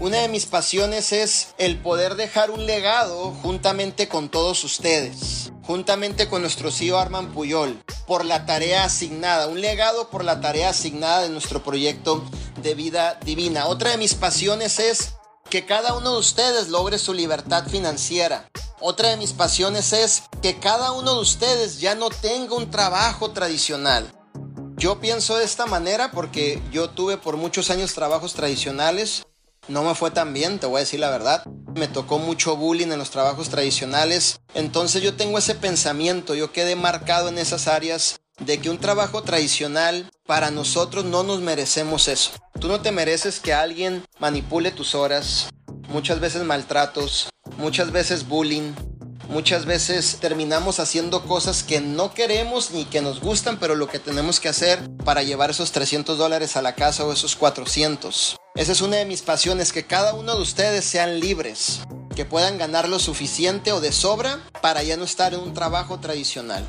Una 0.00 0.18
de 0.18 0.28
mis 0.28 0.46
pasiones 0.46 1.10
es 1.12 1.48
el 1.58 1.76
poder 1.76 2.14
dejar 2.14 2.52
un 2.52 2.66
legado 2.66 3.32
juntamente 3.42 4.06
con 4.06 4.28
todos 4.28 4.62
ustedes, 4.62 5.50
juntamente 5.64 6.28
con 6.28 6.40
nuestro 6.40 6.70
CEO 6.70 7.00
Arman 7.00 7.32
Puyol, 7.32 7.82
por 8.06 8.24
la 8.24 8.46
tarea 8.46 8.84
asignada, 8.84 9.48
un 9.48 9.60
legado 9.60 10.08
por 10.08 10.22
la 10.22 10.40
tarea 10.40 10.70
asignada 10.70 11.22
de 11.22 11.30
nuestro 11.30 11.64
proyecto 11.64 12.24
de 12.62 12.76
vida 12.76 13.18
divina. 13.24 13.66
Otra 13.66 13.90
de 13.90 13.96
mis 13.96 14.14
pasiones 14.14 14.78
es 14.78 15.14
que 15.50 15.66
cada 15.66 15.94
uno 15.96 16.12
de 16.12 16.18
ustedes 16.18 16.68
logre 16.68 17.00
su 17.00 17.12
libertad 17.12 17.66
financiera. 17.66 18.48
Otra 18.78 19.08
de 19.08 19.16
mis 19.16 19.32
pasiones 19.32 19.92
es 19.92 20.22
que 20.40 20.60
cada 20.60 20.92
uno 20.92 21.14
de 21.14 21.20
ustedes 21.22 21.80
ya 21.80 21.96
no 21.96 22.10
tenga 22.10 22.54
un 22.54 22.70
trabajo 22.70 23.32
tradicional. 23.32 24.06
Yo 24.76 25.00
pienso 25.00 25.36
de 25.36 25.44
esta 25.44 25.66
manera 25.66 26.12
porque 26.12 26.62
yo 26.70 26.88
tuve 26.90 27.16
por 27.16 27.36
muchos 27.36 27.68
años 27.70 27.94
trabajos 27.94 28.34
tradicionales. 28.34 29.24
No 29.68 29.82
me 29.82 29.94
fue 29.94 30.10
tan 30.10 30.32
bien, 30.32 30.58
te 30.58 30.66
voy 30.66 30.78
a 30.78 30.80
decir 30.80 30.98
la 30.98 31.10
verdad. 31.10 31.44
Me 31.74 31.88
tocó 31.88 32.18
mucho 32.18 32.56
bullying 32.56 32.90
en 32.90 32.98
los 32.98 33.10
trabajos 33.10 33.50
tradicionales. 33.50 34.40
Entonces 34.54 35.02
yo 35.02 35.14
tengo 35.14 35.36
ese 35.36 35.54
pensamiento, 35.54 36.34
yo 36.34 36.52
quedé 36.52 36.74
marcado 36.74 37.28
en 37.28 37.36
esas 37.36 37.68
áreas 37.68 38.18
de 38.38 38.58
que 38.60 38.70
un 38.70 38.78
trabajo 38.78 39.22
tradicional 39.22 40.10
para 40.26 40.50
nosotros 40.50 41.04
no 41.04 41.22
nos 41.22 41.40
merecemos 41.40 42.08
eso. 42.08 42.30
Tú 42.58 42.68
no 42.68 42.80
te 42.80 42.92
mereces 42.92 43.40
que 43.40 43.52
alguien 43.52 44.04
manipule 44.18 44.70
tus 44.70 44.94
horas, 44.94 45.50
muchas 45.88 46.18
veces 46.18 46.44
maltratos, 46.44 47.28
muchas 47.58 47.92
veces 47.92 48.26
bullying, 48.26 48.72
muchas 49.28 49.66
veces 49.66 50.16
terminamos 50.18 50.80
haciendo 50.80 51.26
cosas 51.26 51.62
que 51.62 51.82
no 51.82 52.14
queremos 52.14 52.70
ni 52.70 52.86
que 52.86 53.02
nos 53.02 53.20
gustan, 53.20 53.58
pero 53.58 53.74
lo 53.74 53.88
que 53.88 53.98
tenemos 53.98 54.40
que 54.40 54.48
hacer 54.48 54.78
para 55.04 55.22
llevar 55.22 55.50
esos 55.50 55.72
300 55.72 56.16
dólares 56.16 56.56
a 56.56 56.62
la 56.62 56.74
casa 56.74 57.04
o 57.04 57.12
esos 57.12 57.36
400. 57.36 58.36
Esa 58.58 58.72
es 58.72 58.80
una 58.80 58.96
de 58.96 59.04
mis 59.04 59.22
pasiones, 59.22 59.72
que 59.72 59.86
cada 59.86 60.14
uno 60.14 60.34
de 60.34 60.42
ustedes 60.42 60.84
sean 60.84 61.20
libres, 61.20 61.78
que 62.16 62.24
puedan 62.24 62.58
ganar 62.58 62.88
lo 62.88 62.98
suficiente 62.98 63.70
o 63.70 63.80
de 63.80 63.92
sobra 63.92 64.40
para 64.60 64.82
ya 64.82 64.96
no 64.96 65.04
estar 65.04 65.32
en 65.32 65.38
un 65.38 65.54
trabajo 65.54 66.00
tradicional. 66.00 66.68